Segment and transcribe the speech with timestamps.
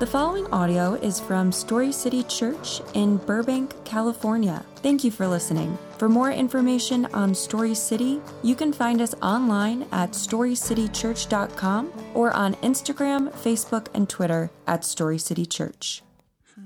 [0.00, 4.64] The following audio is from Story City Church in Burbank, California.
[4.76, 5.76] Thank you for listening.
[5.98, 12.54] For more information on Story City, you can find us online at storycitychurch.com or on
[12.54, 16.02] Instagram, Facebook, and Twitter at Story City Church.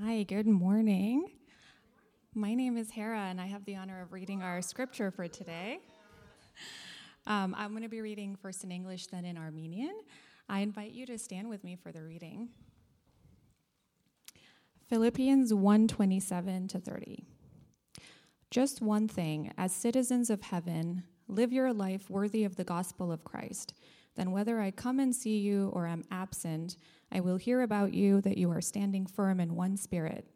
[0.01, 1.29] Hi, good morning.
[2.33, 5.79] My name is Hera, and I have the honor of reading our scripture for today.
[7.27, 9.93] Um, I'm going to be reading first in English, then in Armenian.
[10.47, 12.47] I invite you to stand with me for the reading.
[14.87, 17.25] Philippians 1:27 to 30.
[18.51, 23.23] Just one thing, as citizens of heaven, live your life worthy of the gospel of
[23.23, 23.73] Christ.
[24.13, 26.77] Then whether I come and see you or am absent,
[27.11, 30.29] I will hear about you that you are standing firm in one spirit,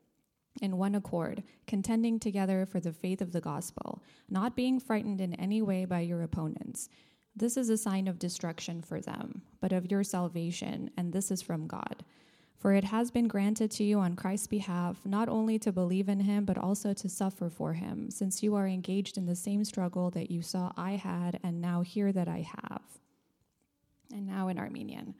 [0.59, 5.35] in one accord, contending together for the faith of the gospel, not being frightened in
[5.35, 6.89] any way by your opponents.
[7.35, 11.43] This is a sign of destruction for them, but of your salvation, and this is
[11.43, 12.03] from God.
[12.58, 16.20] For it has been granted to you on Christ's behalf not only to believe in
[16.20, 20.10] him, but also to suffer for him, since you are engaged in the same struggle
[20.12, 22.82] that you saw I had and now hear that I have.
[24.12, 25.14] And now in Armenian.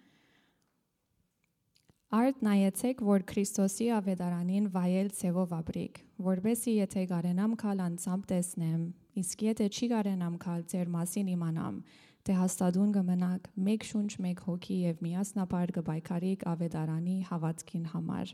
[2.15, 8.83] Արդ նայեցեք, որ Քրիստոսի ավետարանին վայել ցևով ապրիկ, որբեսի եթե կարենամ քալ անցամբ տեսնեմ,
[9.19, 11.81] իսկ եթե չի կարենամ քալ ձեր մասին իմանամ,
[12.28, 18.34] դե հաստատուն կմնաք մեկ շունչ, մեկ հոգի եւ միասնաբար կբայքարեք ավետարանի հավատքին համար։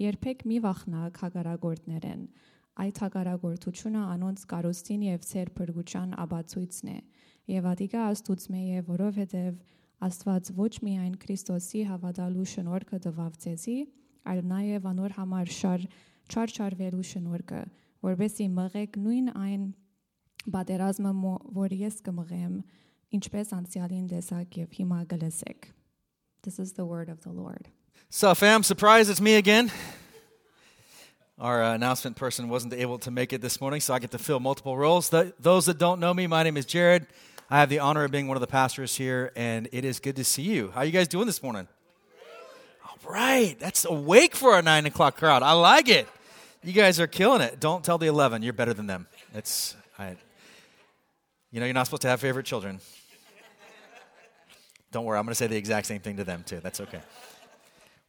[0.00, 2.22] Երբեք մի վախնակ հակարագորդներեն։
[2.86, 6.98] Այդ հակարագործությունը անոնց կարոստին եւ ցեր բրգուչան աբացույցն է։
[7.56, 9.54] Եվ ադիկա աստուծմե է, որովհետեւ
[10.06, 13.76] Աստված ոչ միայն Քրիստոսի հավատալու շնորհքը տվավ ցեզի,
[14.28, 15.86] այլ նաեւ անոր համար շար
[16.28, 17.60] չարչարվելու շնորհքը,
[18.04, 19.64] որովհետեւ մղեք նույն այն
[20.52, 21.12] բادرազմը,
[21.56, 25.69] որ ես կմղեմ, որ ինչպես անցյալին տեսակ եւ հիմա գլսեք.
[26.43, 27.67] This is the word of the Lord.
[28.09, 29.71] So, fam, surprise, it's me again.
[31.39, 34.19] Our uh, announcement person wasn't able to make it this morning, so I get to
[34.19, 35.09] fill multiple roles.
[35.09, 37.07] The, those that don't know me, my name is Jared.
[37.49, 40.15] I have the honor of being one of the pastors here, and it is good
[40.17, 40.71] to see you.
[40.71, 41.67] How are you guys doing this morning?
[42.85, 45.43] All right, that's awake for a nine o'clock crowd.
[45.43, 46.07] I like it.
[46.63, 47.59] You guys are killing it.
[47.59, 49.07] Don't tell the eleven; you're better than them.
[49.33, 50.15] It's, I,
[51.56, 52.80] you know, you're not supposed to have favorite children.
[54.92, 56.60] Don't worry, I'm going to say the exact same thing to them too.
[56.62, 57.00] That's okay.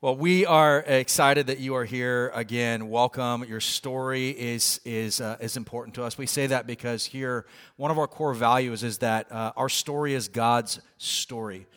[0.01, 2.89] Well, we are excited that you are here again.
[2.89, 3.45] Welcome.
[3.45, 6.17] Your story is is uh, is important to us.
[6.17, 7.45] We say that because here,
[7.77, 11.67] one of our core values is that uh, our story is God's story.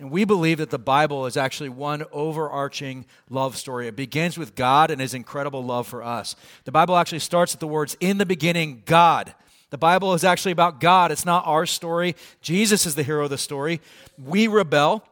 [0.00, 3.86] And we believe that the Bible is actually one overarching love story.
[3.86, 6.34] It begins with God and his incredible love for us.
[6.64, 9.32] The Bible actually starts with the words, In the beginning, God.
[9.70, 11.12] The Bible is actually about God.
[11.12, 12.16] It's not our story.
[12.42, 13.80] Jesus is the hero of the story.
[14.18, 15.04] We rebel.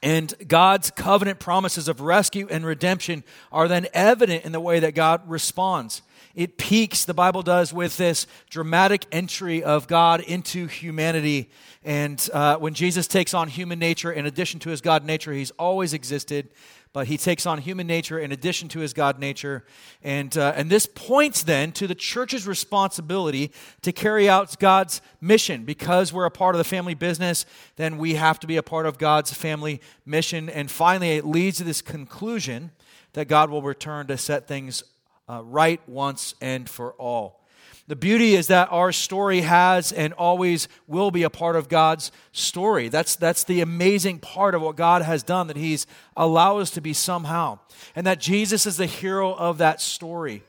[0.00, 4.94] And God's covenant promises of rescue and redemption are then evident in the way that
[4.94, 6.02] God responds.
[6.36, 11.50] It peaks, the Bible does, with this dramatic entry of God into humanity.
[11.82, 15.50] And uh, when Jesus takes on human nature, in addition to his God nature, he's
[15.52, 16.48] always existed
[16.92, 19.64] but he takes on human nature in addition to his God nature.
[20.02, 25.64] And, uh, and this points then to the church's responsibility to carry out God's mission.
[25.64, 27.46] Because we're a part of the family business,
[27.76, 30.48] then we have to be a part of God's family mission.
[30.48, 32.70] And finally, it leads to this conclusion
[33.12, 34.82] that God will return to set things
[35.28, 37.44] uh, right once and for all.
[37.88, 42.12] The beauty is that our story has and always will be a part of God's
[42.32, 42.90] story.
[42.90, 46.82] That's, that's the amazing part of what God has done, that He's allowed us to
[46.82, 47.60] be somehow.
[47.96, 50.42] And that Jesus is the hero of that story.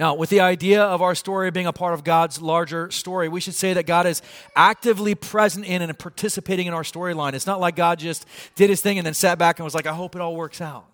[0.00, 3.40] Now, with the idea of our story being a part of God's larger story, we
[3.40, 4.20] should say that God is
[4.56, 7.34] actively present in and participating in our storyline.
[7.34, 8.26] It's not like God just
[8.56, 10.60] did his thing and then sat back and was like, I hope it all works
[10.60, 10.86] out.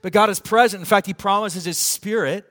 [0.00, 0.80] But God is present.
[0.80, 2.46] In fact, he promises his spirit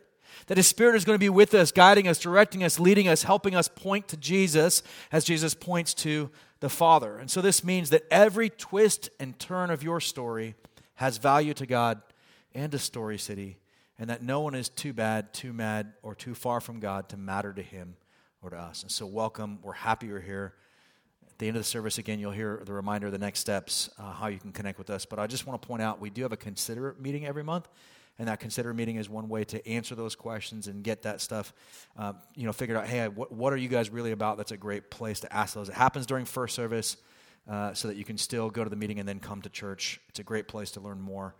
[0.47, 3.23] that His Spirit is going to be with us, guiding us, directing us, leading us,
[3.23, 6.29] helping us point to Jesus as Jesus points to
[6.59, 7.17] the Father.
[7.17, 10.55] And so this means that every twist and turn of your story
[10.95, 12.01] has value to God
[12.53, 13.57] and to Story City,
[13.99, 17.17] and that no one is too bad, too mad, or too far from God to
[17.17, 17.95] matter to Him
[18.41, 18.83] or to us.
[18.83, 19.59] And so, welcome.
[19.61, 20.53] We're happy you're here.
[21.27, 23.89] At the end of the service, again, you'll hear the reminder of the next steps,
[23.99, 25.05] uh, how you can connect with us.
[25.05, 27.67] But I just want to point out we do have a considerate meeting every month
[28.17, 31.53] and that consider meeting is one way to answer those questions and get that stuff
[31.97, 34.37] uh, you know figured out hey what, what are you guys really about?
[34.37, 35.69] That's a great place to ask those.
[35.69, 36.97] It happens during first service
[37.49, 39.99] uh, so that you can still go to the meeting and then come to church.
[40.09, 41.35] It's a great place to learn more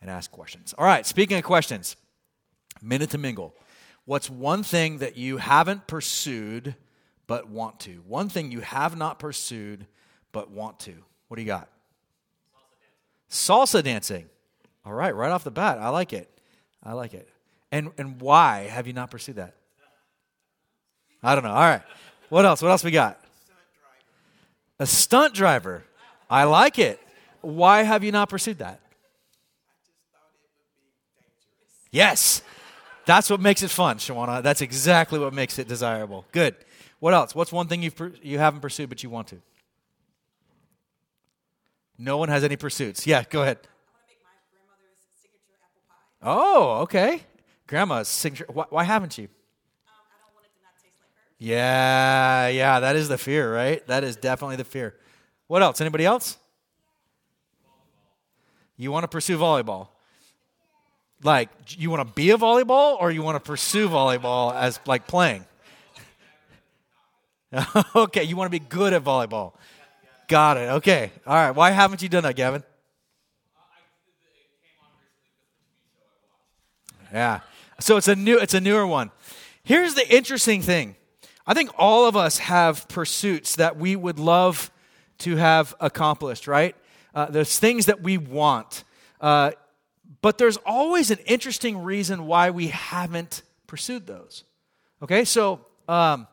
[0.00, 0.74] and ask questions.
[0.78, 1.96] All right speaking of questions
[2.82, 3.54] minute to mingle.
[4.04, 6.74] What's one thing that you haven't pursued
[7.26, 8.02] but want to?
[8.06, 9.86] One thing you have not pursued
[10.32, 10.94] but want to.
[11.28, 11.68] What do you got?
[13.30, 14.39] Salsa dancing, salsa dancing.
[14.90, 15.78] All right, right off the bat.
[15.78, 16.28] I like it.
[16.82, 17.28] I like it.
[17.70, 19.54] And, and why have you not pursued that?
[21.22, 21.52] I don't know.
[21.52, 21.82] All right.
[22.28, 22.60] What else?
[22.60, 23.20] What else we got?
[24.80, 25.84] A stunt driver.
[26.28, 26.98] I like it.
[27.40, 28.80] Why have you not pursued that?
[31.92, 32.42] Yes.
[33.06, 34.42] That's what makes it fun, Shawana.
[34.42, 36.24] That's exactly what makes it desirable.
[36.32, 36.56] Good.
[36.98, 37.32] What else?
[37.32, 39.36] What's one thing you've you haven't pursued but you want to?
[41.96, 43.06] No one has any pursuits.
[43.06, 43.58] Yeah, go ahead.
[46.22, 47.22] Oh, okay.
[47.66, 48.46] Grandma's signature.
[48.52, 49.28] Why, why haven't you?
[51.38, 53.86] Yeah, yeah, that is the fear, right?
[53.86, 54.94] That is definitely the fear.
[55.46, 55.80] What else?
[55.80, 56.36] Anybody else?
[58.76, 59.88] You want to pursue volleyball?
[61.22, 65.06] Like, you want to be a volleyball or you want to pursue volleyball as like
[65.06, 65.46] playing?
[67.96, 69.52] okay, you want to be good at volleyball.
[70.28, 70.70] Got it.
[70.74, 71.10] Okay.
[71.26, 71.50] All right.
[71.50, 72.62] Why haven't you done that, Gavin?
[77.12, 77.40] Yeah.
[77.80, 79.10] So it's a new it's a newer one.
[79.62, 80.96] Here's the interesting thing.
[81.46, 84.70] I think all of us have pursuits that we would love
[85.18, 86.76] to have accomplished, right?
[87.14, 88.84] Uh, there's things that we want.
[89.20, 89.52] Uh,
[90.22, 94.44] but there's always an interesting reason why we haven't pursued those.
[95.02, 96.26] Okay, so um,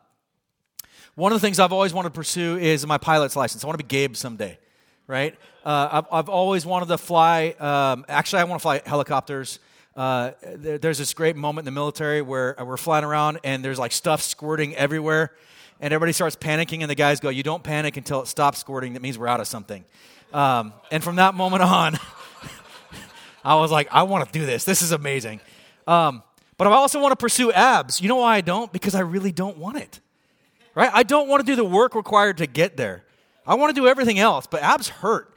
[1.15, 3.63] one of the things I've always wanted to pursue is my pilot's license.
[3.63, 4.59] I want to be Gabe someday,
[5.07, 5.35] right?
[5.63, 7.55] Uh, I've, I've, always wanted to fly.
[7.59, 9.59] Um, actually, I want to fly helicopters.
[9.97, 13.79] Uh, there, there's this great moment in the military where we're flying around and there's
[13.79, 15.31] like stuff squirting everywhere,
[15.79, 18.93] and everybody starts panicking, and the guys go, "You don't panic until it stops squirting.
[18.93, 19.83] That means we're out of something."
[20.31, 21.97] Um, and from that moment on,
[23.43, 24.65] I was like, "I want to do this.
[24.65, 25.41] This is amazing."
[25.87, 26.21] Um,
[26.57, 27.99] but I also want to pursue abs.
[27.99, 28.71] You know why I don't?
[28.71, 29.99] Because I really don't want it.
[30.75, 30.91] Right?
[30.93, 33.03] I don't want to do the work required to get there.
[33.47, 35.33] I want to do everything else, but abs hurt.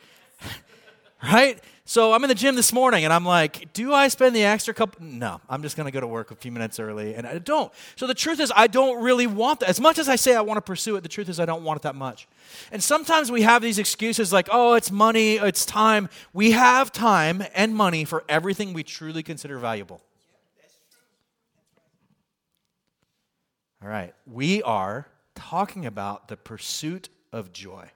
[1.23, 1.59] right?
[1.91, 4.73] So I'm in the gym this morning and I'm like, do I spend the extra
[4.73, 5.05] couple?
[5.05, 7.17] No, I'm just going to go to work a few minutes early.
[7.17, 7.73] And I don't.
[7.97, 9.69] So the truth is, I don't really want that.
[9.69, 11.65] As much as I say I want to pursue it, the truth is, I don't
[11.65, 12.29] want it that much.
[12.71, 16.09] And sometimes we have these excuses like, oh, it's money, it's time.
[16.33, 20.01] We have time and money for everything we truly consider valuable.
[23.83, 24.15] All right.
[24.27, 27.91] We are talking about the pursuit of joy.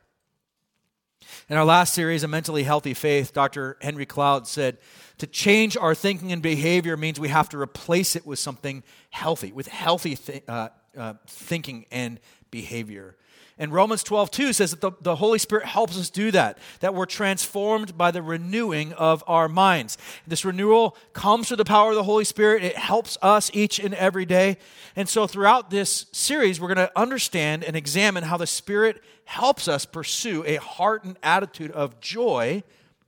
[1.49, 3.77] In our last series, A Mentally Healthy Faith, Dr.
[3.81, 4.79] Henry Cloud said,
[5.19, 9.53] To change our thinking and behavior means we have to replace it with something healthy,
[9.53, 13.17] with healthy th- uh, uh, thinking and behavior.
[13.57, 16.93] And Romans 12, 2 says that the, the Holy Spirit helps us do that, that
[16.93, 19.97] we're transformed by the renewing of our minds.
[20.27, 22.65] This renewal comes through the power of the Holy Spirit.
[22.65, 24.57] It helps us each and every day.
[24.97, 29.69] And so throughout this series, we're going to understand and examine how the Spirit helps
[29.69, 32.65] us pursue a heart and attitude of joy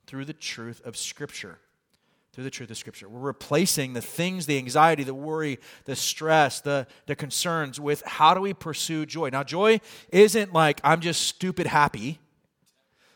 [0.07, 1.59] through the truth of Scripture
[2.37, 3.09] through the truth of Scripture.
[3.09, 8.35] We're replacing the things, the anxiety, the worry, the stress, the, the concerns with how
[8.35, 9.31] do we pursue joy.
[9.31, 9.81] Now, joy
[10.11, 12.19] isn't like I'm just stupid happy.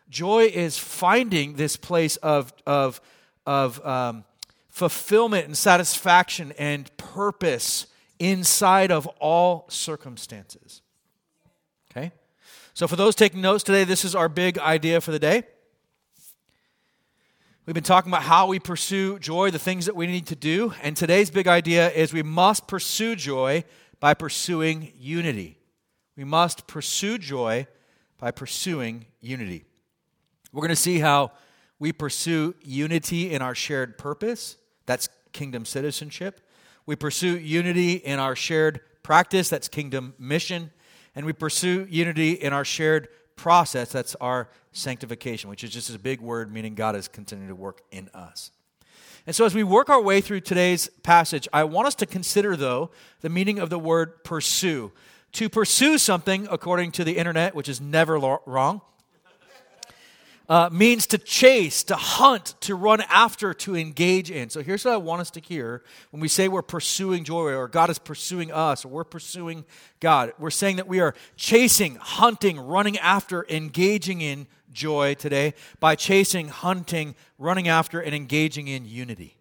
[0.09, 3.03] Joy is finding this place of, of,
[3.45, 4.25] of um,
[4.71, 7.89] fulfillment and satisfaction and purpose
[8.19, 10.81] inside of all circumstances.
[11.91, 12.11] Okay?
[12.73, 15.43] So, for those taking notes today, this is our big idea for the day.
[17.71, 20.75] We've been talking about how we pursue joy, the things that we need to do.
[20.83, 23.63] And today's big idea is we must pursue joy
[24.01, 25.57] by pursuing unity.
[26.17, 27.69] We must pursue joy
[28.19, 29.67] by pursuing unity.
[30.51, 31.31] We're going to see how
[31.79, 34.57] we pursue unity in our shared purpose.
[34.87, 36.41] That's kingdom citizenship.
[36.87, 39.49] We pursue unity in our shared practice.
[39.49, 40.73] That's kingdom mission.
[41.15, 43.07] And we pursue unity in our shared
[43.37, 43.93] process.
[43.93, 47.83] That's our sanctification, which is just a big word meaning God is continuing to work
[47.91, 48.51] in us.
[49.27, 52.57] And so, as we work our way through today's passage, I want us to consider,
[52.57, 54.93] though, the meaning of the word pursue.
[55.33, 58.81] To pursue something, according to the internet, which is never wrong,
[60.51, 64.51] uh, means to chase, to hunt, to run after, to engage in.
[64.51, 67.69] So here's what I want us to hear when we say we're pursuing joy or
[67.69, 69.65] God is pursuing us or we're pursuing
[70.01, 70.33] God.
[70.41, 76.49] We're saying that we are chasing, hunting, running after, engaging in joy today by chasing,
[76.49, 79.37] hunting, running after, and engaging in unity.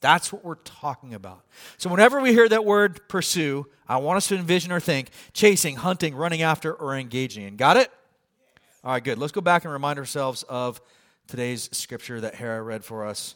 [0.00, 1.44] That's what we're talking about.
[1.76, 5.76] So, whenever we hear that word pursue, I want us to envision or think chasing,
[5.76, 7.56] hunting, running after, or engaging in.
[7.56, 7.90] Got it?
[8.82, 9.18] All right, good.
[9.18, 10.80] Let's go back and remind ourselves of
[11.26, 13.34] today's scripture that Hera read for us.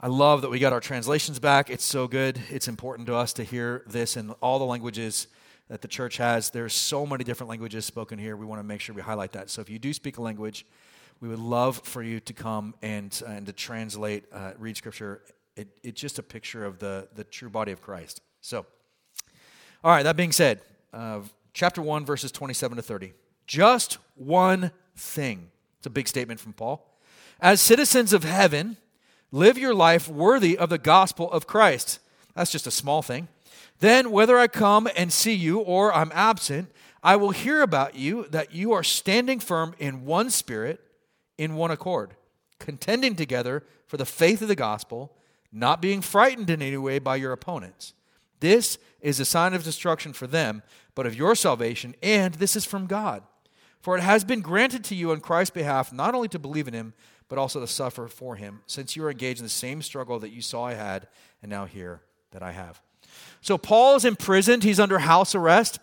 [0.00, 1.70] I love that we got our translations back.
[1.70, 2.40] It's so good.
[2.50, 5.28] It's important to us to hear this in all the languages
[5.72, 6.50] that the church has.
[6.50, 8.36] There's so many different languages spoken here.
[8.36, 9.48] We want to make sure we highlight that.
[9.48, 10.66] So if you do speak a language,
[11.18, 15.22] we would love for you to come and, uh, and to translate, uh, read Scripture.
[15.56, 18.20] It, it's just a picture of the, the true body of Christ.
[18.42, 18.66] So,
[19.82, 20.60] all right, that being said,
[20.92, 21.20] uh,
[21.54, 23.14] chapter 1, verses 27 to 30.
[23.46, 25.48] Just one thing.
[25.78, 26.86] It's a big statement from Paul.
[27.40, 28.76] As citizens of heaven,
[29.30, 31.98] live your life worthy of the gospel of Christ.
[32.34, 33.28] That's just a small thing.
[33.82, 36.70] Then, whether I come and see you or I'm absent,
[37.02, 40.80] I will hear about you that you are standing firm in one spirit,
[41.36, 42.14] in one accord,
[42.60, 45.16] contending together for the faith of the gospel,
[45.50, 47.92] not being frightened in any way by your opponents.
[48.38, 50.62] This is a sign of destruction for them,
[50.94, 53.24] but of your salvation, and this is from God.
[53.80, 56.74] For it has been granted to you on Christ's behalf not only to believe in
[56.74, 56.94] him,
[57.28, 60.30] but also to suffer for him, since you are engaged in the same struggle that
[60.30, 61.08] you saw I had,
[61.42, 62.80] and now hear that I have.
[63.40, 65.78] So Paul is imprisoned, he's under house arrest.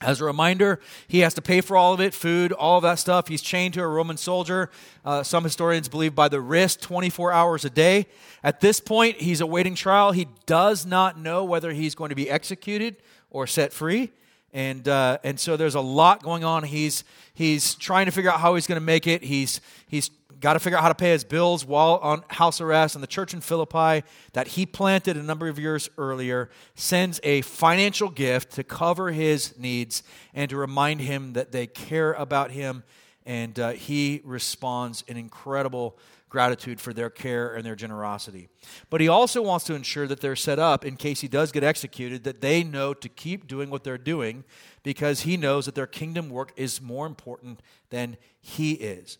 [0.00, 2.98] As a reminder, he has to pay for all of it food, all of that
[2.98, 3.28] stuff.
[3.28, 4.70] He's chained to a Roman soldier.
[5.04, 8.06] Uh, some historians believe by the wrist, 24 hours a day.
[8.42, 10.12] At this point, he's awaiting trial.
[10.12, 12.96] He does not know whether he's going to be executed
[13.30, 14.10] or set free.
[14.52, 16.64] And, uh, and so there's a lot going on.
[16.64, 19.22] He's, he's trying to figure out how he's going to make it.
[19.22, 20.10] He's, he's
[20.44, 22.94] got to figure out how to pay his bills while on house arrest.
[22.94, 27.40] And the church in Philippi that he planted a number of years earlier sends a
[27.40, 30.02] financial gift to cover his needs
[30.34, 32.84] and to remind him that they care about him.
[33.24, 35.96] And uh, he responds in incredible
[36.28, 38.48] gratitude for their care and their generosity.
[38.90, 41.64] But he also wants to ensure that they're set up in case he does get
[41.64, 44.44] executed, that they know to keep doing what they're doing
[44.82, 49.16] because he knows that their kingdom work is more important than he is.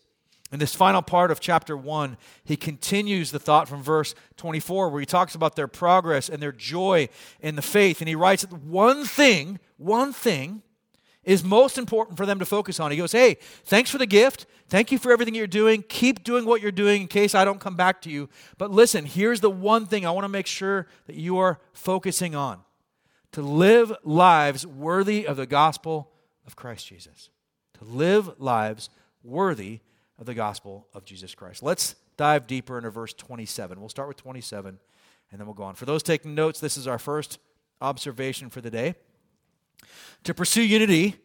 [0.55, 5.01] In this final part of chapter 1, he continues the thought from verse 24, where
[5.01, 7.09] he talks about their progress and their joy
[7.41, 7.99] in the faith.
[7.99, 10.61] And he writes that one thing, one thing,
[11.25, 12.89] is most important for them to focus on.
[12.89, 13.35] He goes, Hey,
[13.65, 14.45] thanks for the gift.
[14.69, 15.83] Thank you for everything you're doing.
[15.89, 18.29] Keep doing what you're doing in case I don't come back to you.
[18.57, 22.33] But listen, here's the one thing I want to make sure that you are focusing
[22.33, 22.61] on
[23.33, 26.13] to live lives worthy of the gospel
[26.47, 27.29] of Christ Jesus.
[27.79, 28.89] To live lives
[29.21, 29.81] worthy
[30.17, 31.63] of the gospel of Jesus Christ.
[31.63, 33.79] Let's dive deeper into verse 27.
[33.79, 34.79] We'll start with 27
[35.31, 35.75] and then we'll go on.
[35.75, 37.39] For those taking notes, this is our first
[37.81, 38.95] observation for the day.
[40.23, 41.15] To pursue unity,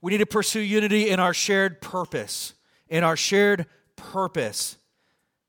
[0.00, 2.54] we need to pursue unity in our shared purpose.
[2.88, 3.66] In our shared
[3.96, 4.76] purpose.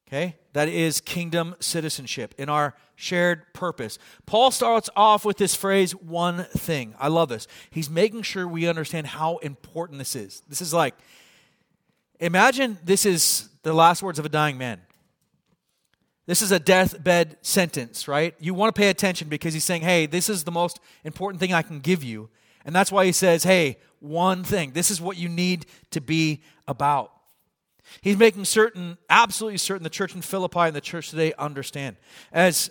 [0.08, 0.38] Okay?
[0.54, 2.34] That is kingdom citizenship.
[2.38, 4.00] In our shared purpose.
[4.26, 6.96] Paul starts off with this phrase, one thing.
[7.00, 7.48] I love this.
[7.70, 10.42] He's making sure we understand how important this is.
[10.48, 10.96] This is like,
[12.20, 14.82] Imagine this is the last words of a dying man.
[16.26, 18.36] This is a deathbed sentence, right?
[18.40, 21.54] You want to pay attention because he's saying, hey, this is the most important thing
[21.54, 22.30] I can give you.
[22.66, 24.72] And that's why he says, hey, one thing.
[24.74, 27.12] This is what you need to be about.
[28.02, 31.96] He's making certain, absolutely certain, the church in Philippi and the church today understand.
[32.32, 32.70] As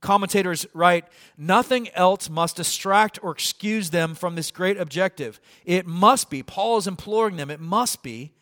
[0.00, 1.06] commentators write,
[1.38, 5.40] nothing else must distract or excuse them from this great objective.
[5.64, 8.32] It must be, Paul is imploring them, it must be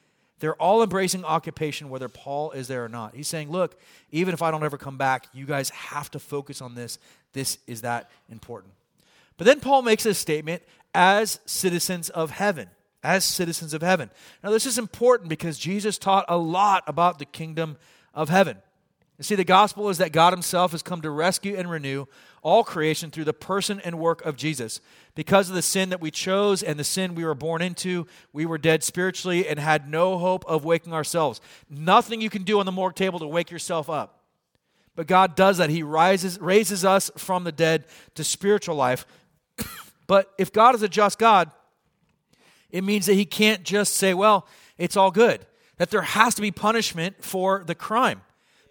[0.40, 3.14] they're all embracing occupation, whether Paul is there or not.
[3.14, 3.78] He's saying, Look,
[4.10, 6.98] even if I don't ever come back, you guys have to focus on this.
[7.32, 8.72] This is that important.
[9.36, 10.62] But then Paul makes a statement
[10.94, 12.70] as citizens of heaven.
[13.02, 14.10] As citizens of heaven.
[14.42, 17.76] Now, this is important because Jesus taught a lot about the kingdom
[18.12, 18.58] of heaven.
[19.18, 22.06] You see, the gospel is that God Himself has come to rescue and renew
[22.40, 24.80] all creation through the person and work of Jesus.
[25.16, 28.46] Because of the sin that we chose and the sin we were born into, we
[28.46, 31.40] were dead spiritually and had no hope of waking ourselves.
[31.68, 34.20] Nothing you can do on the morgue table to wake yourself up.
[34.94, 35.68] But God does that.
[35.68, 39.04] He rises, raises us from the dead to spiritual life.
[40.06, 41.50] but if God is a just God,
[42.70, 44.46] it means that He can't just say, well,
[44.76, 45.44] it's all good,
[45.78, 48.22] that there has to be punishment for the crime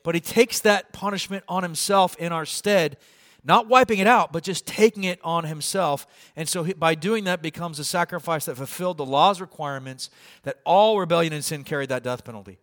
[0.07, 2.95] but he takes that punishment on himself in our stead
[3.43, 6.07] not wiping it out but just taking it on himself.
[6.37, 10.09] And so he, by doing that becomes a sacrifice that fulfilled the law's requirements
[10.43, 12.57] that all rebellion and sin carried that death penalty.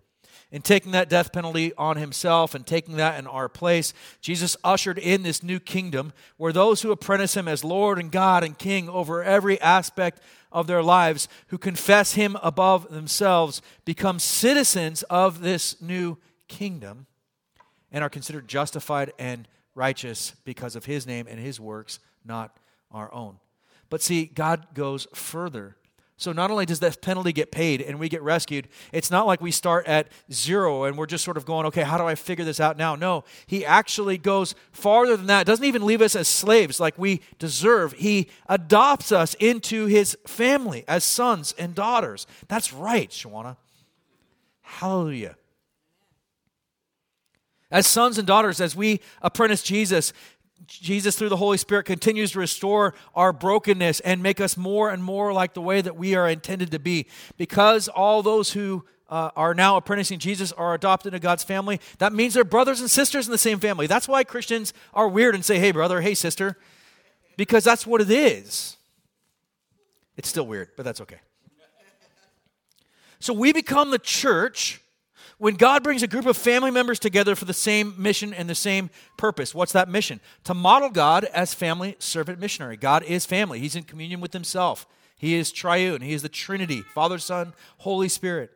[0.51, 4.99] In taking that death penalty on himself and taking that in our place, Jesus ushered
[4.99, 8.89] in this new kingdom where those who apprentice him as Lord and God and King
[8.89, 15.79] over every aspect of their lives, who confess him above themselves, become citizens of this
[15.83, 16.17] new
[16.49, 17.07] kingdom
[17.95, 22.59] and are considered justified and righteous because of his name and his works, not
[22.91, 23.37] our own.
[23.89, 25.77] But see, God goes further.
[26.17, 29.41] So not only does that penalty get paid and we get rescued, it's not like
[29.41, 32.45] we start at zero and we're just sort of going, okay, how do I figure
[32.45, 32.97] this out now?
[32.97, 35.47] No, he actually goes farther than that.
[35.47, 37.93] Doesn't even leave us as slaves like we deserve.
[37.93, 42.27] He adopts us into his family as sons and daughters.
[42.49, 43.57] That's right, Shawana.
[44.63, 45.37] Hallelujah.
[47.75, 50.13] As sons and daughters, as we apprentice Jesus,
[50.69, 55.03] Jesus, through the Holy Spirit, continues to restore our brokenness and make us more and
[55.03, 57.09] more like the way that we are intended to be.
[57.37, 62.13] Because all those who uh, are now apprenticing Jesus are adopted into God's family, that
[62.13, 63.89] means they're brothers and sisters in the same family.
[63.89, 66.57] That's why Christians are weird and say, hey, brother, hey, sister,
[67.37, 68.77] because that's what it is.
[70.17, 71.19] It's still weird, but that's okay.
[73.19, 74.81] So we become the church
[75.39, 78.55] when God brings a group of family members together for the same mission and the
[78.55, 79.55] same purpose.
[79.55, 80.21] What's that mission?
[80.45, 82.77] To model God as family servant missionary.
[82.77, 84.87] God is family, He's in communion with Himself.
[85.17, 88.51] He is triune, He is the Trinity Father, Son, Holy Spirit.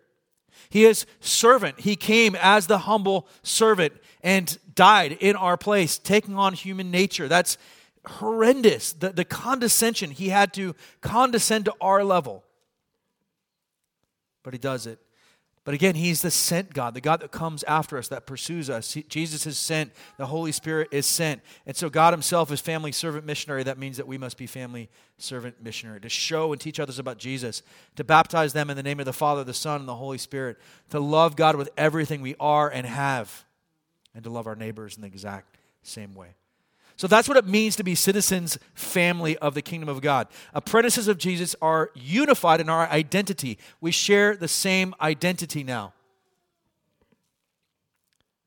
[0.70, 1.80] He is servant.
[1.80, 3.92] He came as the humble servant
[4.22, 7.28] and died in our place, taking on human nature.
[7.28, 7.58] That's
[8.04, 8.92] horrendous.
[8.92, 10.10] The, the condescension.
[10.10, 12.44] He had to condescend to our level.
[14.42, 14.98] But he does it
[15.68, 18.94] but again, He's the sent God, the God that comes after us, that pursues us.
[18.94, 21.42] He, Jesus is sent, the Holy Spirit is sent.
[21.66, 23.64] And so God Himself is family servant missionary.
[23.64, 27.18] That means that we must be family servant missionary to show and teach others about
[27.18, 27.62] Jesus,
[27.96, 30.56] to baptize them in the name of the Father, the Son, and the Holy Spirit,
[30.88, 33.44] to love God with everything we are and have,
[34.14, 36.28] and to love our neighbors in the exact same way.
[36.98, 40.26] So that's what it means to be citizens, family of the kingdom of God.
[40.52, 43.56] Apprentices of Jesus are unified in our identity.
[43.80, 45.94] We share the same identity now.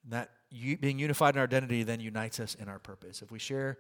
[0.03, 3.21] And That being unified in our identity then unites us in our purpose.
[3.21, 3.77] If we share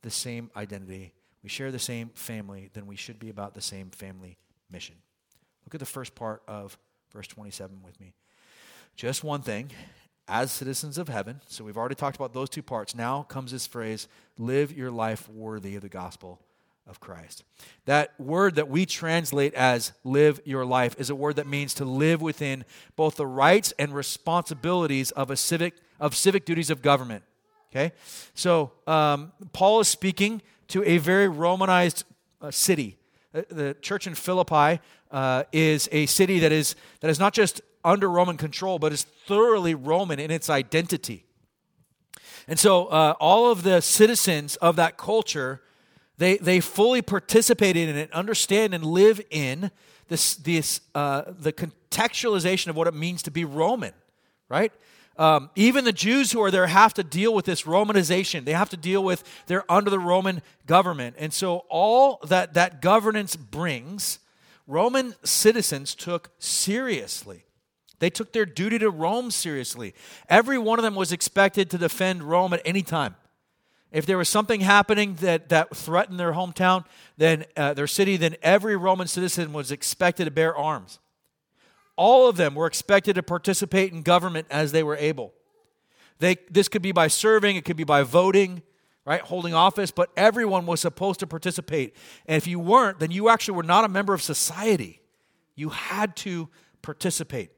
[0.00, 1.12] the same identity,
[1.42, 4.38] we share the same family, then we should be about the same family
[4.70, 4.94] mission.
[5.66, 6.78] Look at the first part of
[7.12, 8.14] verse 27 with me.
[8.96, 9.70] Just one thing,
[10.28, 11.40] as citizens of heaven.
[11.46, 12.94] So we've already talked about those two parts.
[12.94, 16.40] Now comes this phrase live your life worthy of the gospel
[16.86, 17.44] of Christ.
[17.86, 21.84] That word that we translate as live your life is a word that means to
[21.84, 22.64] live within
[22.96, 27.22] both the rights and responsibilities of a civic of civic duties of government.
[27.70, 27.92] Okay?
[28.34, 32.04] So um, Paul is speaking to a very Romanized
[32.40, 32.98] uh, city.
[33.32, 37.32] The, uh, the church in Philippi uh, is a city that is, that is not
[37.32, 41.24] just under Roman control, but is thoroughly Roman in its identity.
[42.48, 45.62] And so uh, all of the citizens of that culture,
[46.18, 49.70] they, they fully participate in it, understand and live in
[50.08, 53.92] this, this, uh, the contextualization of what it means to be Roman,
[54.48, 54.72] right?
[55.16, 58.44] Um, even the Jews who are there have to deal with this Romanization.
[58.44, 62.82] They have to deal with they're under the Roman government, and so all that that
[62.82, 64.18] governance brings,
[64.66, 67.44] Roman citizens took seriously.
[68.04, 69.94] They took their duty to Rome seriously.
[70.28, 73.16] Every one of them was expected to defend Rome at any time.
[73.92, 76.84] If there was something happening that, that threatened their hometown,
[77.16, 80.98] then uh, their city, then every Roman citizen was expected to bear arms.
[81.96, 85.32] All of them were expected to participate in government as they were able.
[86.18, 88.60] They, this could be by serving, it could be by voting,
[89.06, 91.96] right, holding office, but everyone was supposed to participate.
[92.26, 95.00] And if you weren't, then you actually were not a member of society.
[95.54, 96.50] You had to
[96.82, 97.50] participate.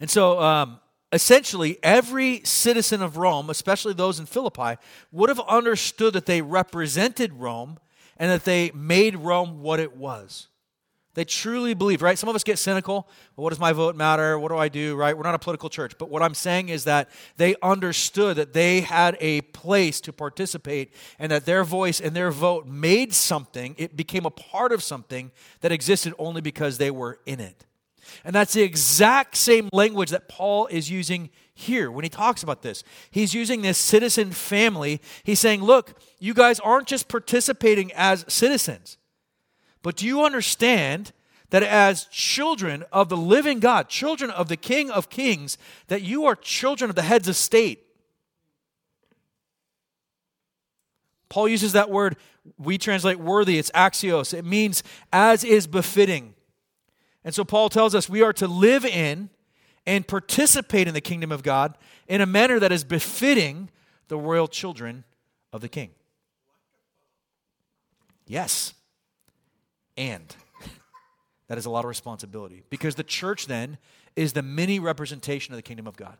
[0.00, 0.80] And so, um,
[1.12, 4.76] essentially, every citizen of Rome, especially those in Philippi,
[5.12, 7.78] would have understood that they represented Rome
[8.16, 10.48] and that they made Rome what it was.
[11.14, 12.16] They truly believe, right?
[12.16, 13.08] Some of us get cynical.
[13.34, 14.38] Well, what does my vote matter?
[14.38, 15.16] What do I do, right?
[15.16, 15.98] We're not a political church.
[15.98, 20.94] But what I'm saying is that they understood that they had a place to participate
[21.18, 23.74] and that their voice and their vote made something.
[23.78, 27.64] It became a part of something that existed only because they were in it.
[28.24, 32.62] And that's the exact same language that Paul is using here when he talks about
[32.62, 32.84] this.
[33.10, 35.00] He's using this citizen family.
[35.24, 38.96] He's saying, look, you guys aren't just participating as citizens,
[39.82, 41.12] but do you understand
[41.50, 46.26] that as children of the living God, children of the King of Kings, that you
[46.26, 47.84] are children of the heads of state?
[51.28, 52.16] Paul uses that word,
[52.58, 54.32] we translate worthy, it's axios.
[54.32, 56.34] It means as is befitting.
[57.28, 59.28] And so Paul tells us we are to live in
[59.84, 61.76] and participate in the kingdom of God
[62.08, 63.68] in a manner that is befitting
[64.08, 65.04] the royal children
[65.52, 65.90] of the king.
[68.26, 68.72] Yes.
[69.98, 70.34] And
[71.48, 73.76] that is a lot of responsibility because the church then
[74.16, 76.16] is the mini representation of the kingdom of God.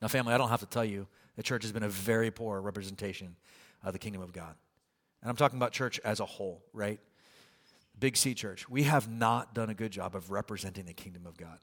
[0.00, 2.60] Now, family, I don't have to tell you the church has been a very poor
[2.60, 3.34] representation
[3.82, 4.54] of the kingdom of God.
[5.22, 7.00] And I'm talking about church as a whole, right?
[7.98, 11.36] Big C Church, we have not done a good job of representing the kingdom of
[11.36, 11.58] God.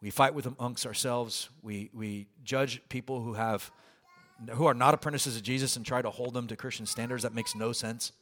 [0.00, 1.48] We fight with amongst ourselves.
[1.62, 3.70] We, we judge people who have
[4.50, 7.22] who are not apprentices of Jesus and try to hold them to Christian standards.
[7.22, 8.12] That makes no sense.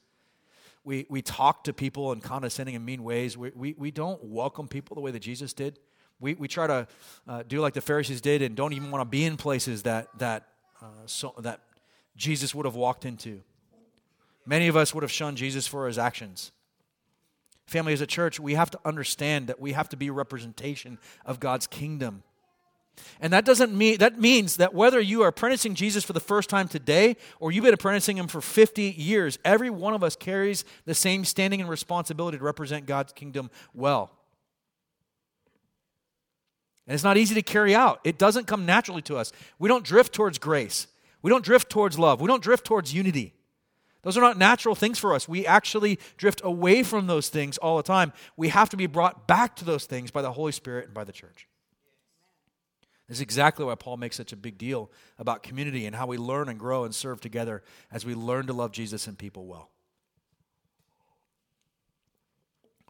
[0.85, 3.37] We, we talk to people in condescending and mean ways.
[3.37, 5.79] We, we, we don't welcome people the way that Jesus did.
[6.19, 6.87] We, we try to
[7.27, 10.09] uh, do like the Pharisees did and don't even want to be in places that,
[10.19, 10.49] that,
[10.83, 11.61] uh, so, that
[12.17, 13.41] Jesus would have walked into.
[14.45, 16.53] Many of us would have shunned Jesus for his actions.
[17.71, 20.99] Family, as a church, we have to understand that we have to be a representation
[21.25, 22.25] of God's kingdom.
[23.21, 26.51] And that doesn't mean that means that whether you are apprenticing Jesus for the first
[26.51, 30.65] time today or you've been apprenticing him for 50 years, every one of us carries
[30.85, 34.11] the same standing and responsibility to represent God's kingdom well.
[36.89, 38.01] And it's not easy to carry out.
[38.03, 39.31] It doesn't come naturally to us.
[39.61, 40.89] We don't drift towards grace.
[41.23, 42.21] We don't drift towards love.
[42.21, 43.33] We don't drift towards unity.
[44.03, 45.29] Those are not natural things for us.
[45.29, 48.13] We actually drift away from those things all the time.
[48.37, 51.05] We have to be brought back to those things by the Holy Spirit and by
[51.05, 51.47] the church.
[53.09, 56.17] This is exactly why Paul makes such a big deal about community and how we
[56.17, 59.69] learn and grow and serve together as we learn to love Jesus and people well.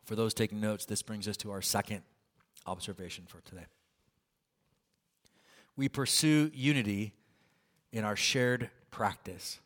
[0.05, 2.03] For those taking notes, this brings us to our second
[2.67, 3.67] observation for today.
[5.75, 7.15] We pursue unity
[7.93, 9.61] in our shared practice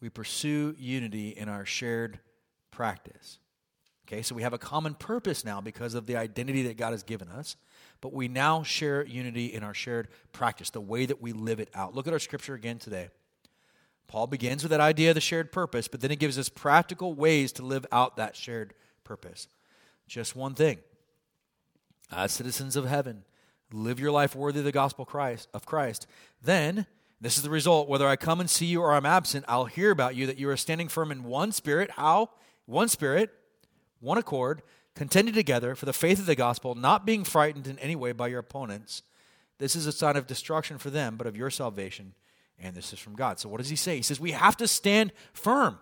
[0.00, 2.18] we pursue unity in our shared
[2.70, 3.38] practice.
[4.06, 7.04] Okay, so we have a common purpose now because of the identity that God has
[7.04, 7.56] given us,
[8.00, 11.68] but we now share unity in our shared practice, the way that we live it
[11.74, 11.94] out.
[11.94, 13.10] Look at our scripture again today.
[14.08, 17.14] Paul begins with that idea of the shared purpose, but then he gives us practical
[17.14, 19.46] ways to live out that shared purpose.
[20.08, 20.78] Just one thing.
[22.10, 23.22] As citizens of heaven,
[23.72, 26.08] live your life worthy of the gospel Christ, of Christ.
[26.42, 26.86] Then
[27.20, 27.88] this is the result.
[27.88, 30.48] Whether I come and see you or I'm absent, I'll hear about you that you
[30.48, 31.90] are standing firm in one spirit.
[31.92, 32.30] How?
[32.66, 33.30] One spirit,
[34.00, 34.62] one accord,
[34.94, 38.28] contending together for the faith of the gospel, not being frightened in any way by
[38.28, 39.02] your opponents.
[39.58, 42.14] This is a sign of destruction for them, but of your salvation,
[42.58, 43.38] and this is from God.
[43.38, 43.96] So, what does he say?
[43.96, 45.78] He says, We have to stand firm.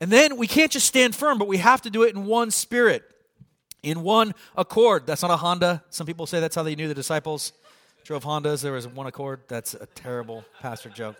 [0.00, 2.50] And then we can't just stand firm, but we have to do it in one
[2.50, 3.02] spirit,
[3.82, 5.06] in one accord.
[5.06, 5.82] That's not a Honda.
[5.90, 7.52] Some people say that's how they knew the disciples
[8.06, 8.62] drove Hondas.
[8.62, 9.40] There was one Accord.
[9.48, 11.16] That's a terrible pastor joke.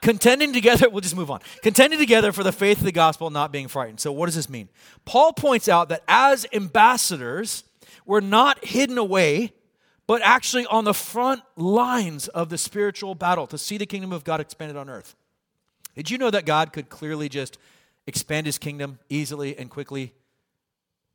[0.00, 1.40] Contending together, we'll just move on.
[1.62, 3.98] Contending together for the faith of the gospel, not being frightened.
[3.98, 4.68] So, what does this mean?
[5.04, 7.64] Paul points out that as ambassadors,
[8.06, 9.52] we're not hidden away,
[10.06, 14.22] but actually on the front lines of the spiritual battle to see the kingdom of
[14.22, 15.16] God expanded on earth.
[15.96, 17.58] Did you know that God could clearly just
[18.06, 20.12] expand his kingdom easily and quickly?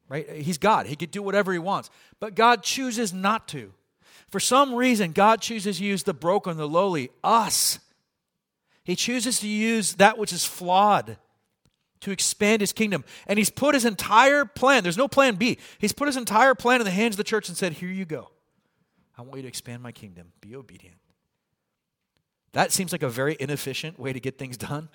[0.09, 0.29] Right?
[0.29, 0.87] He's God.
[0.87, 1.89] He could do whatever he wants.
[2.19, 3.71] But God chooses not to.
[4.33, 7.77] For some reason, God chooses to use the broken, the lowly, us.
[8.83, 11.17] He chooses to use that which is flawed
[11.99, 13.05] to expand his kingdom.
[13.27, 15.59] And he's put his entire plan, there's no plan B.
[15.77, 18.05] He's put his entire plan in the hands of the church and said, Here you
[18.05, 18.31] go.
[19.15, 20.31] I want you to expand my kingdom.
[20.41, 20.97] Be obedient.
[22.53, 24.89] That seems like a very inefficient way to get things done.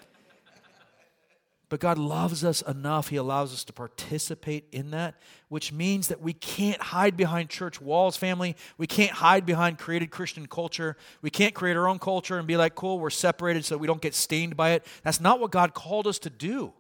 [1.69, 5.17] But God loves us enough, He allows us to participate in that,
[5.49, 8.57] which means that we can't hide behind church walls, family.
[8.79, 10.97] We can't hide behind created Christian culture.
[11.21, 14.01] We can't create our own culture and be like, cool, we're separated so we don't
[14.01, 14.87] get stained by it.
[15.03, 16.73] That's not what God called us to do.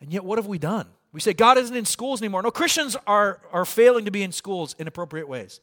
[0.00, 0.86] And yet, what have we done?
[1.12, 2.42] We say God isn't in schools anymore.
[2.42, 5.60] No, Christians are, are failing to be in schools in appropriate ways.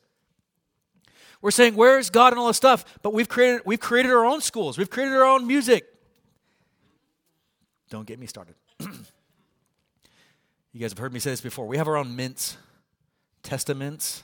[1.42, 2.86] We're saying, where is God and all this stuff?
[3.02, 4.78] But we've created, we've created our own schools.
[4.78, 5.93] We've created our own music.
[7.94, 8.56] Don't get me started.
[8.80, 8.88] you
[10.80, 11.68] guys have heard me say this before.
[11.68, 12.58] We have our own mints,
[13.44, 14.24] testaments.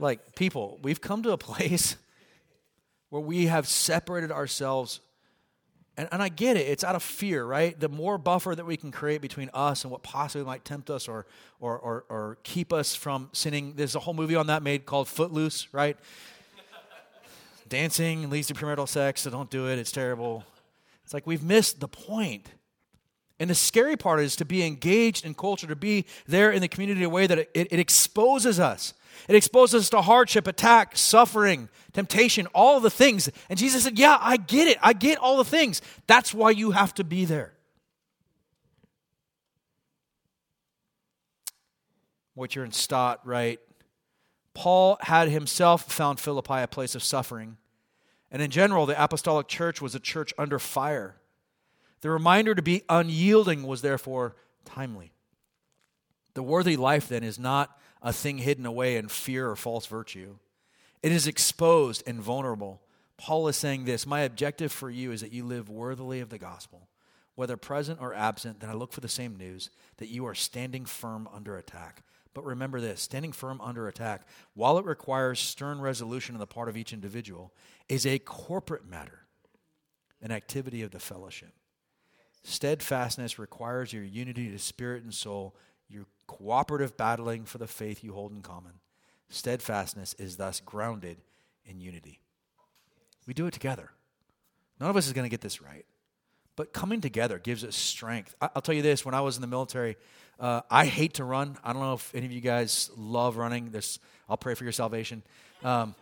[0.00, 1.94] like, people, we've come to a place
[3.10, 4.98] where we have separated ourselves.
[5.96, 7.78] And, and I get it, it's out of fear, right?
[7.78, 11.06] The more buffer that we can create between us and what possibly might tempt us
[11.06, 11.26] or,
[11.60, 13.74] or, or, or keep us from sinning.
[13.76, 15.96] There's a whole movie on that made called Footloose, right?
[17.68, 20.44] Dancing leads to premarital sex, so don't do it, it's terrible.
[21.04, 22.50] It's like we've missed the point.
[23.38, 26.68] And the scary part is to be engaged in culture, to be there in the
[26.68, 28.94] community in a way that it, it, exposes us.
[29.28, 33.28] It exposes us to hardship, attack, suffering, temptation, all the things.
[33.48, 34.78] And Jesus said, Yeah, I get it.
[34.80, 35.82] I get all the things.
[36.06, 37.52] That's why you have to be there.
[42.36, 43.60] Motyer in Stott, right?
[44.54, 47.56] Paul had himself found Philippi a place of suffering.
[48.34, 51.14] And in general, the apostolic church was a church under fire.
[52.00, 55.12] The reminder to be unyielding was therefore timely.
[56.34, 60.34] The worthy life, then, is not a thing hidden away in fear or false virtue,
[61.00, 62.82] it is exposed and vulnerable.
[63.18, 66.38] Paul is saying this My objective for you is that you live worthily of the
[66.38, 66.88] gospel.
[67.36, 70.86] Whether present or absent, then I look for the same news that you are standing
[70.86, 72.02] firm under attack.
[72.34, 76.68] But remember this standing firm under attack, while it requires stern resolution on the part
[76.68, 77.52] of each individual,
[77.88, 79.20] is a corporate matter,
[80.20, 81.52] an activity of the fellowship.
[82.42, 85.54] Steadfastness requires your unity to spirit and soul
[85.88, 88.72] your cooperative battling for the faith you hold in common.
[89.28, 91.18] Steadfastness is thus grounded
[91.64, 92.20] in unity.
[93.26, 93.90] We do it together.
[94.80, 95.86] None of us is going to get this right.
[96.56, 98.34] But coming together gives us strength.
[98.40, 99.96] I, will tell you this when I was in the military,
[100.40, 101.56] uh, I hate to run.
[101.64, 103.70] I don't know if any of you guys love running.
[103.70, 105.22] There's, I'll pray for your salvation.
[105.62, 105.94] Um,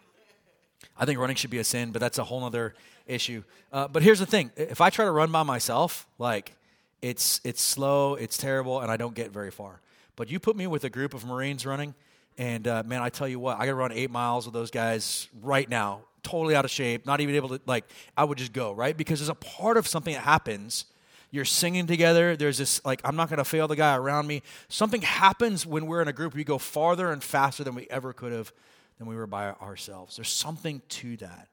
[0.98, 2.74] I think running should be a sin, but that's a whole other
[3.06, 3.42] issue.
[3.72, 6.54] Uh, but here's the thing if I try to run by myself, like,
[7.00, 9.80] it's, it's slow, it's terrible, and I don't get very far.
[10.14, 11.94] But you put me with a group of Marines running,
[12.38, 14.70] and uh, man, I tell you what, I got to run eight miles with those
[14.70, 17.84] guys right now totally out of shape, not even able to, like,
[18.16, 18.96] I would just go, right?
[18.96, 20.84] Because there's a part of something that happens.
[21.32, 22.36] You're singing together.
[22.36, 24.42] There's this, like, I'm not going to fail the guy around me.
[24.68, 26.34] Something happens when we're in a group.
[26.34, 28.52] We go farther and faster than we ever could have
[28.98, 30.16] than we were by ourselves.
[30.16, 31.48] There's something to that.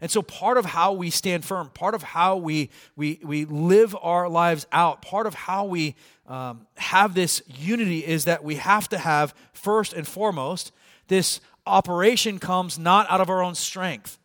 [0.00, 3.96] And so, part of how we stand firm, part of how we, we, we live
[4.02, 5.94] our lives out, part of how we
[6.26, 10.72] um, have this unity is that we have to have, first and foremost,
[11.08, 14.18] this operation comes not out of our own strength.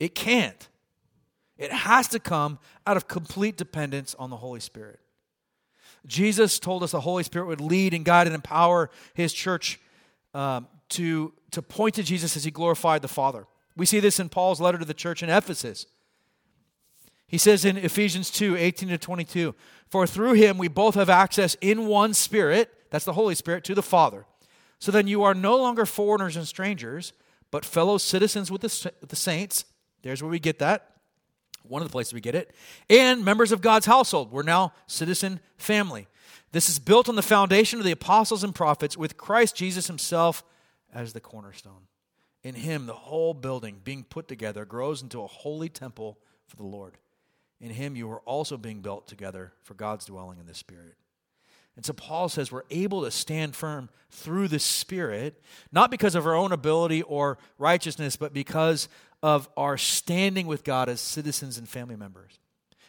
[0.00, 0.68] It can't.
[1.64, 5.00] It has to come out of complete dependence on the Holy Spirit.
[6.06, 9.80] Jesus told us the Holy Spirit would lead and guide and empower his church
[10.34, 13.46] um, to, to point to Jesus as he glorified the Father.
[13.78, 15.86] We see this in Paul's letter to the church in Ephesus.
[17.26, 19.54] He says in Ephesians 2 18 to 22,
[19.88, 23.74] For through him we both have access in one Spirit, that's the Holy Spirit, to
[23.74, 24.26] the Father.
[24.78, 27.14] So then you are no longer foreigners and strangers,
[27.50, 29.64] but fellow citizens with the, with the saints.
[30.02, 30.90] There's where we get that.
[31.66, 32.54] One of the places we get it.
[32.88, 34.30] And members of God's household.
[34.30, 36.06] We're now citizen family.
[36.52, 40.44] This is built on the foundation of the apostles and prophets with Christ Jesus himself
[40.92, 41.88] as the cornerstone.
[42.42, 46.62] In him, the whole building being put together grows into a holy temple for the
[46.62, 46.98] Lord.
[47.60, 50.94] In him, you are also being built together for God's dwelling in the Spirit.
[51.76, 56.26] And so Paul says we're able to stand firm through the Spirit, not because of
[56.26, 58.88] our own ability or righteousness, but because
[59.22, 62.38] of our standing with God as citizens and family members.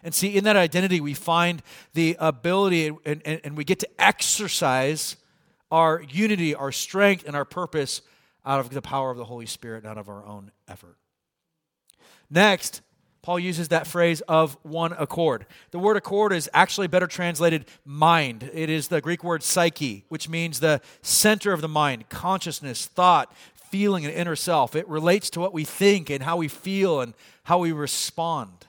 [0.03, 3.89] And see, in that identity, we find the ability and, and, and we get to
[3.97, 5.15] exercise
[5.71, 8.01] our unity, our strength, and our purpose
[8.45, 10.97] out of the power of the Holy Spirit, not of our own effort.
[12.29, 12.81] Next,
[13.25, 15.47] Paul uses that phrase of one accord.
[15.71, 18.47] The word accord is actually better translated mind.
[18.53, 23.33] It is the Greek word psyche, which means the center of the mind, consciousness, thought,
[23.55, 24.75] feeling, and inner self.
[24.75, 28.67] It relates to what we think and how we feel and how we respond.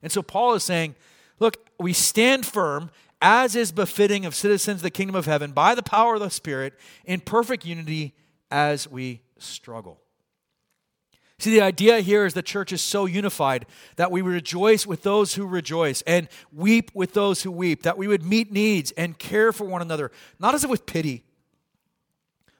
[0.00, 0.94] And so Paul is saying,
[1.40, 2.88] look, we stand firm
[3.20, 6.30] as is befitting of citizens of the kingdom of heaven by the power of the
[6.30, 8.14] Spirit in perfect unity
[8.48, 9.98] as we struggle.
[11.42, 15.34] See, the idea here is the church is so unified that we rejoice with those
[15.34, 19.50] who rejoice and weep with those who weep, that we would meet needs and care
[19.50, 21.24] for one another, not as if with pity,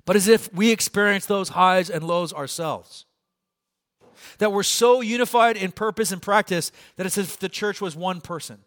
[0.05, 3.07] but as if we experience those highs and lows ourselves.
[4.38, 7.95] That we're so unified in purpose and practice that it's as if the church was
[7.95, 8.59] one person.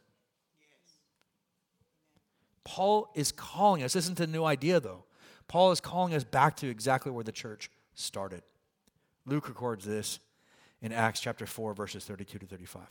[2.63, 5.03] Paul is calling us, this isn't a new idea though.
[5.49, 8.43] Paul is calling us back to exactly where the church started.
[9.25, 10.19] Luke records this
[10.81, 12.83] in Acts chapter 4, verses 32 to 35.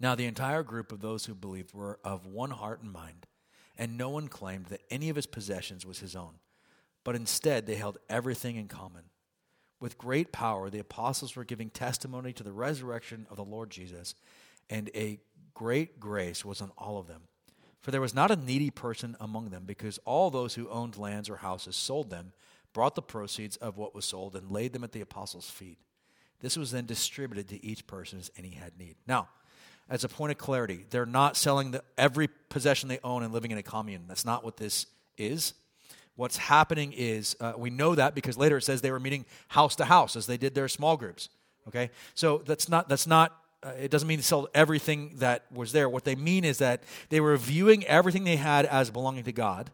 [0.00, 3.26] Now, the entire group of those who believed were of one heart and mind,
[3.76, 6.34] and no one claimed that any of his possessions was his own,
[7.04, 9.04] but instead they held everything in common.
[9.80, 14.14] With great power, the apostles were giving testimony to the resurrection of the Lord Jesus,
[14.68, 15.20] and a
[15.54, 17.22] great grace was on all of them.
[17.80, 21.30] For there was not a needy person among them, because all those who owned lands
[21.30, 22.32] or houses sold them
[22.78, 25.78] brought the proceeds of what was sold and laid them at the apostles' feet.
[26.38, 28.94] This was then distributed to each person as any had need.
[29.04, 29.30] Now,
[29.90, 33.50] as a point of clarity, they're not selling the, every possession they own and living
[33.50, 34.04] in a commune.
[34.06, 34.86] That's not what this
[35.16, 35.54] is.
[36.14, 39.74] What's happening is, uh, we know that because later it says they were meeting house
[39.74, 41.30] to house as they did their small groups.
[41.66, 41.90] Okay?
[42.14, 45.88] So that's not, that's not uh, it doesn't mean they sold everything that was there.
[45.88, 49.72] What they mean is that they were viewing everything they had as belonging to God,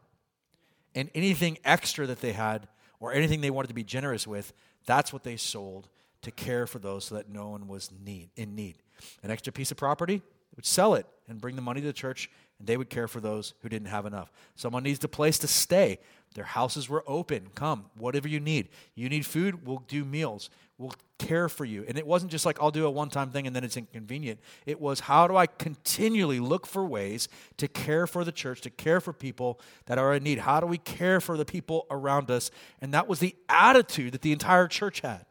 [0.95, 2.67] and anything extra that they had
[3.01, 4.53] or anything they wanted to be generous with,
[4.87, 5.89] that's what they sold
[6.23, 8.77] to care for those so that no one was need, in need.
[9.23, 10.23] An extra piece of property,
[10.57, 13.21] would sell it and bring the money to the church, and they would care for
[13.21, 14.31] those who didn't have enough.
[14.55, 15.99] Someone needs a place to stay.
[16.35, 17.49] Their houses were open.
[17.55, 18.69] Come, whatever you need.
[18.95, 20.51] You need food, we'll do meals.
[20.77, 21.85] We'll care for you.
[21.87, 24.41] And it wasn't just like, I'll do a one time thing and then it's inconvenient.
[24.67, 28.71] It was, how do I continually look for ways to care for the church, to
[28.71, 30.39] care for people that are in need?
[30.39, 32.51] How do we care for the people around us?
[32.81, 35.27] And that was the attitude that the entire church had.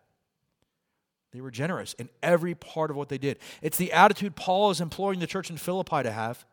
[1.34, 3.40] They were generous in every part of what they did.
[3.62, 6.46] It's the attitude Paul is imploring the church in Philippi to have.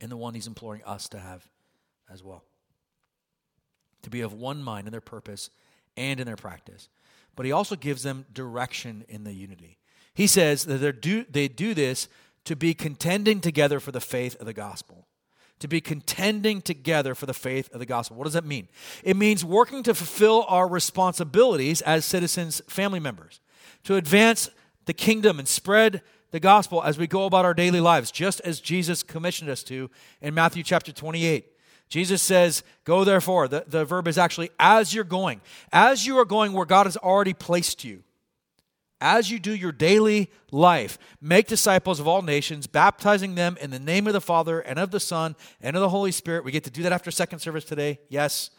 [0.00, 1.46] and the one he's imploring us to have
[2.12, 2.44] as well.
[4.02, 5.50] To be of one mind in their purpose
[5.96, 6.88] and in their practice.
[7.36, 9.78] But he also gives them direction in the unity.
[10.14, 12.08] He says that do, they do this
[12.46, 15.06] to be contending together for the faith of the gospel.
[15.60, 18.16] To be contending together for the faith of the gospel.
[18.16, 18.68] What does that mean?
[19.04, 23.40] It means working to fulfill our responsibilities as citizens, family members,
[23.84, 24.50] to advance
[24.86, 28.60] the kingdom and spread the gospel as we go about our daily lives, just as
[28.60, 31.46] Jesus commissioned us to in Matthew chapter 28.
[31.88, 33.48] Jesus says, Go therefore.
[33.48, 35.40] The, the verb is actually as you're going.
[35.72, 38.02] As you are going where God has already placed you.
[39.00, 43.78] As you do your daily life, make disciples of all nations, baptizing them in the
[43.78, 46.44] name of the Father and of the Son and of the Holy Spirit.
[46.44, 47.98] We get to do that after second service today.
[48.08, 48.50] Yes.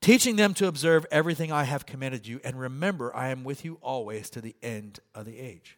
[0.00, 2.40] Teaching them to observe everything I have commanded you.
[2.42, 5.76] And remember, I am with you always to the end of the age.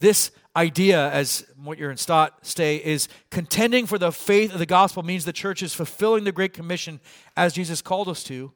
[0.00, 1.46] This idea, as
[1.78, 5.74] John Stott stay, is contending for the faith of the gospel means the church is
[5.74, 7.00] fulfilling the Great Commission
[7.36, 8.52] as Jesus called us to.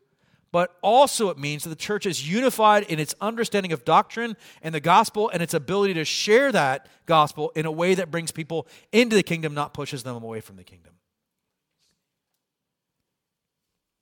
[0.50, 4.74] But also, it means that the church is unified in its understanding of doctrine and
[4.74, 8.66] the gospel and its ability to share that gospel in a way that brings people
[8.90, 10.94] into the kingdom, not pushes them away from the kingdom.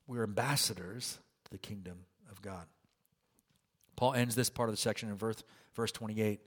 [0.07, 2.67] We're ambassadors to the kingdom of God.
[3.97, 5.43] Paul ends this part of the section in verse,
[5.75, 6.41] verse 28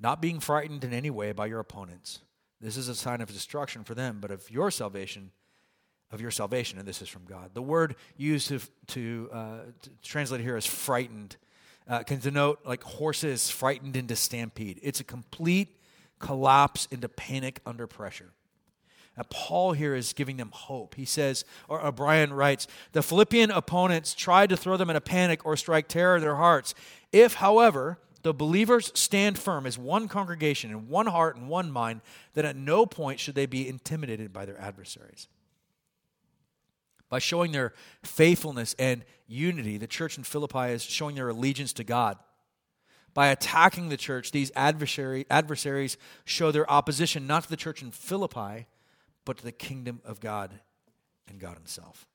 [0.00, 2.20] not being frightened in any way by your opponents.
[2.60, 5.30] This is a sign of destruction for them, but of your salvation,
[6.10, 7.50] of your salvation, and this is from God.
[7.54, 11.36] The word used to, to, uh, to translate here as frightened
[11.88, 14.78] uh, can denote like horses frightened into stampede.
[14.82, 15.76] It's a complete
[16.18, 18.32] collapse into panic under pressure.
[19.16, 20.94] Now, Paul here is giving them hope.
[20.94, 25.44] He says, or O'Brien writes, the Philippian opponents tried to throw them in a panic
[25.44, 26.74] or strike terror in their hearts.
[27.12, 32.02] If, however, the believers stand firm as one congregation in one heart and one mind,
[32.34, 35.28] then at no point should they be intimidated by their adversaries.
[37.08, 37.72] By showing their
[38.04, 42.18] faithfulness and unity, the church in Philippi is showing their allegiance to God.
[43.14, 47.90] By attacking the church, these adversary, adversaries show their opposition not to the church in
[47.90, 48.66] Philippi,
[49.24, 50.60] but to the kingdom of God
[51.28, 52.06] and God Himself.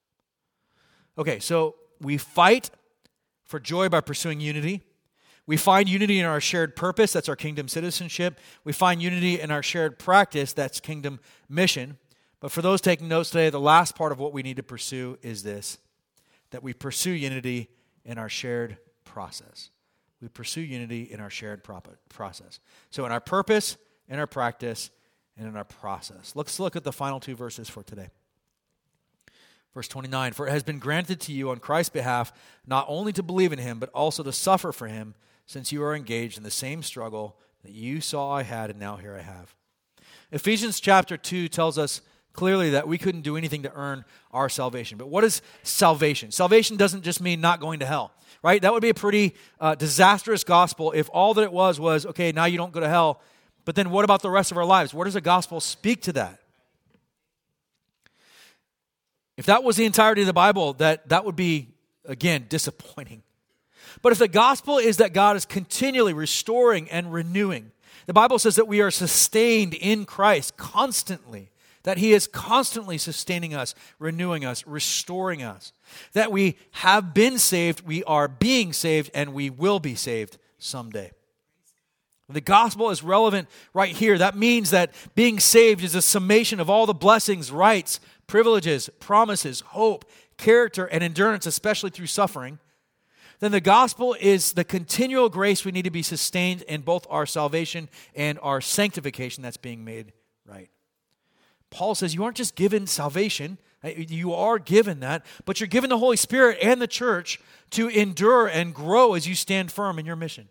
[1.18, 2.70] Okay, so we fight
[3.44, 4.84] for joy by pursuing unity.
[5.48, 8.40] We find unity in our shared purpose, that's our kingdom citizenship.
[8.64, 11.98] We find unity in our shared practice, that's kingdom mission.
[12.40, 15.18] But for those taking notes today, the last part of what we need to pursue
[15.22, 15.78] is this
[16.52, 17.70] that we pursue unity
[18.06, 19.70] in our shared process.
[20.22, 22.60] We pursue unity in our shared process.
[22.90, 23.78] So, in our purpose,
[24.08, 24.90] in our practice,
[25.38, 26.34] and in our process.
[26.36, 28.10] Let's look at the final two verses for today.
[29.74, 32.32] Verse 29 For it has been granted to you on Christ's behalf
[32.66, 35.14] not only to believe in him, but also to suffer for him
[35.46, 38.98] since you are engaged in the same struggle that you saw I had and now
[38.98, 39.56] here I have.
[40.32, 42.02] Ephesians chapter 2 tells us
[42.34, 44.98] clearly that we couldn't do anything to earn our salvation.
[44.98, 46.32] But what is salvation?
[46.32, 48.12] Salvation doesn't just mean not going to hell,
[48.44, 48.62] right?
[48.62, 52.32] That would be a pretty uh, disastrous gospel if all that it was was, okay,
[52.32, 53.22] now you don't go to hell.
[53.64, 54.94] But then what about the rest of our lives?
[54.94, 56.40] Where does the gospel speak to that?
[59.38, 61.70] If that was the entirety of the Bible, that, that would be,
[62.06, 63.24] again, disappointing.
[64.02, 67.72] But if the gospel is that God is continually restoring and renewing,
[68.06, 71.50] the Bible says that we are sustained in Christ constantly,
[71.84, 75.74] that He is constantly sustaining us, renewing us, restoring us,
[76.14, 81.12] that we have been saved, we are being saved, and we will be saved someday.
[82.28, 84.18] The gospel is relevant right here.
[84.18, 89.62] That means that being saved is a summation of all the blessings, rights, privileges, promises,
[89.62, 90.06] hope,
[90.38, 92.58] character, and endurance, especially through suffering
[93.40, 97.26] then the gospel is the continual grace we need to be sustained in both our
[97.26, 100.14] salvation and our sanctification that's being made
[100.46, 100.70] right.
[101.70, 105.90] Paul says you aren't just given salvation, uh, you are given that, but you're given
[105.90, 107.40] the Holy Spirit and the church
[107.72, 110.48] to endure and grow as you stand firm in your mission.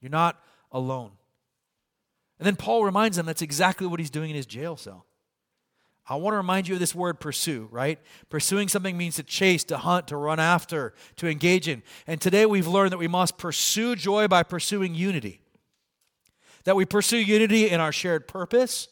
[0.00, 0.38] You're not
[0.70, 1.12] alone.
[2.38, 5.06] And then Paul reminds them that's exactly what he's doing in his jail cell.
[6.08, 7.98] I want to remind you of this word pursue, right?
[8.28, 11.82] Pursuing something means to chase, to hunt, to run after, to engage in.
[12.06, 15.40] And today we've learned that we must pursue joy by pursuing unity.
[16.64, 18.88] That we pursue unity in our shared purpose,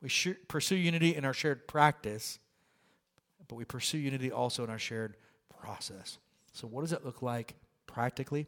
[0.00, 0.10] we
[0.48, 2.38] pursue unity in our shared practice,
[3.46, 5.16] but we pursue unity also in our shared
[5.60, 6.18] process.
[6.52, 7.54] So, what does it look like
[7.86, 8.46] practically?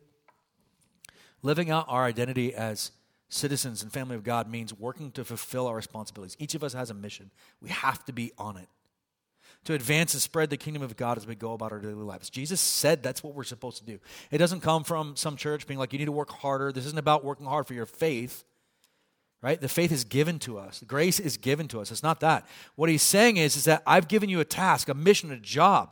[1.43, 2.91] Living out our identity as
[3.29, 6.37] citizens and family of God means working to fulfill our responsibilities.
[6.39, 7.31] Each of us has a mission.
[7.61, 8.68] We have to be on it
[9.64, 12.31] to advance and spread the kingdom of God as we go about our daily lives.
[12.31, 13.99] Jesus said that's what we're supposed to do.
[14.31, 16.70] It doesn't come from some church being like, you need to work harder.
[16.70, 18.45] This isn't about working hard for your faith,
[19.43, 19.61] right?
[19.61, 20.81] The faith is given to us.
[20.81, 21.91] The grace is given to us.
[21.91, 22.47] It's not that.
[22.77, 25.91] What he's saying is, is that I've given you a task, a mission, a job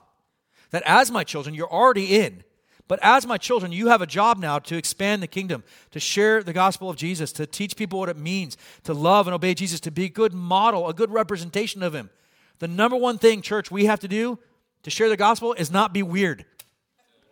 [0.70, 2.44] that as my children, you're already in.
[2.92, 6.42] But as my children, you have a job now to expand the kingdom, to share
[6.42, 9.80] the gospel of Jesus, to teach people what it means to love and obey Jesus,
[9.80, 12.10] to be a good model, a good representation of him.
[12.58, 14.38] The number one thing, church, we have to do
[14.82, 16.44] to share the gospel is not be weird.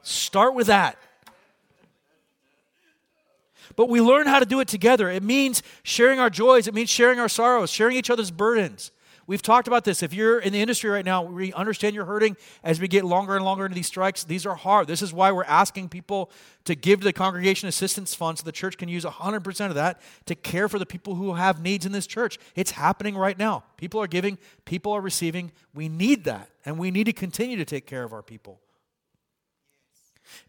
[0.00, 0.96] Start with that.
[3.76, 5.10] But we learn how to do it together.
[5.10, 8.92] It means sharing our joys, it means sharing our sorrows, sharing each other's burdens.
[9.30, 10.02] We've talked about this.
[10.02, 13.36] If you're in the industry right now, we understand you're hurting as we get longer
[13.36, 14.24] and longer into these strikes.
[14.24, 14.88] These are hard.
[14.88, 16.32] This is why we're asking people
[16.64, 20.02] to give to the Congregation Assistance Fund so the church can use 100% of that
[20.26, 22.40] to care for the people who have needs in this church.
[22.56, 23.62] It's happening right now.
[23.76, 25.52] People are giving, people are receiving.
[25.74, 28.58] We need that, and we need to continue to take care of our people.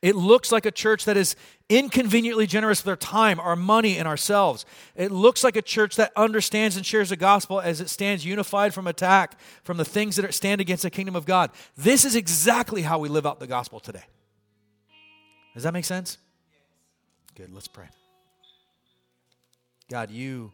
[0.01, 1.36] It looks like a church that is
[1.69, 4.65] inconveniently generous with our time, our money, and ourselves.
[4.95, 8.73] It looks like a church that understands and shares the gospel as it stands unified
[8.73, 11.51] from attack from the things that stand against the kingdom of God.
[11.77, 14.03] This is exactly how we live out the gospel today.
[15.53, 16.17] Does that make sense?
[17.36, 17.88] Good, let's pray.
[19.89, 20.51] God, you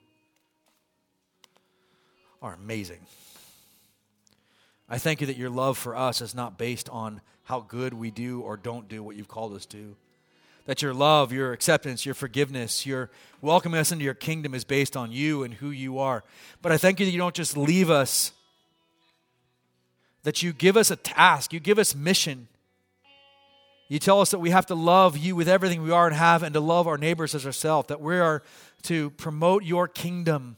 [2.41, 2.99] are amazing.
[4.89, 8.11] I thank you that your love for us is not based on how good we
[8.11, 9.95] do or don't do what you've called us to.
[10.65, 13.09] That your love, your acceptance, your forgiveness, your
[13.41, 16.25] welcoming us into your kingdom is based on you and who you are.
[16.61, 18.33] But I thank you that you don't just leave us,
[20.23, 22.49] that you give us a task, you give us mission.
[23.87, 26.43] You tell us that we have to love you with everything we are and have
[26.43, 28.43] and to love our neighbors as ourselves, that we are
[28.83, 30.57] to promote your kingdom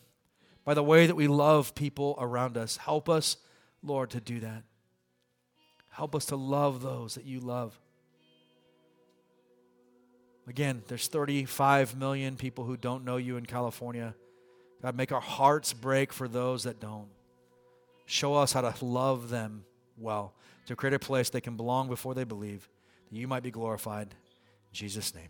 [0.65, 2.77] by the way that we love people around us.
[2.77, 3.37] Help us,
[3.83, 4.63] Lord, to do that.
[5.99, 7.77] Help us to love those that you love.
[10.47, 14.15] Again, there's 35 million people who don't know you in California.
[14.81, 17.09] God, make our hearts break for those that don't.
[18.05, 19.65] Show us how to love them
[19.97, 20.33] well,
[20.67, 22.69] to create a place they can belong before they believe,
[23.11, 24.07] that you might be glorified.
[24.07, 25.27] In Jesus' name.